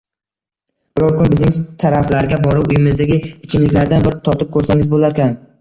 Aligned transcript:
Biror 0.97 1.13
kun 1.19 1.29
bizning 1.33 1.67
taraflarga 1.83 2.41
borib, 2.47 2.73
uyimizdagi 2.73 3.21
ichimliklardan 3.49 4.09
bir 4.09 4.21
totib 4.31 4.55
ko`rsangiz 4.59 4.93
bo`larkan 4.97 5.39